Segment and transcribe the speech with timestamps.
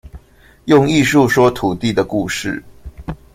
[0.65, 2.63] 用藝術，說土地的故事